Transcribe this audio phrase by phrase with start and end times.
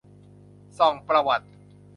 [0.79, 1.47] ส่องประวัติ